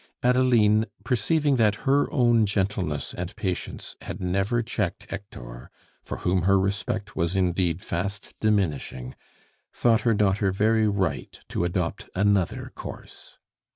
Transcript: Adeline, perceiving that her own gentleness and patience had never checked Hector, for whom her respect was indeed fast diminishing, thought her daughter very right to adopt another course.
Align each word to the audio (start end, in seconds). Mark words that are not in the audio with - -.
Adeline, 0.23 0.87
perceiving 1.03 1.57
that 1.57 1.75
her 1.85 2.11
own 2.11 2.47
gentleness 2.47 3.13
and 3.13 3.35
patience 3.35 3.95
had 4.01 4.19
never 4.19 4.63
checked 4.63 5.11
Hector, 5.11 5.69
for 6.01 6.17
whom 6.17 6.41
her 6.41 6.59
respect 6.59 7.15
was 7.15 7.35
indeed 7.35 7.83
fast 7.85 8.33
diminishing, 8.39 9.13
thought 9.75 10.01
her 10.01 10.15
daughter 10.15 10.51
very 10.51 10.87
right 10.87 11.39
to 11.49 11.65
adopt 11.65 12.09
another 12.15 12.71
course. 12.73 13.37